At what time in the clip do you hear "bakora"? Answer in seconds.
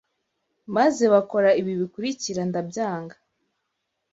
1.13-1.49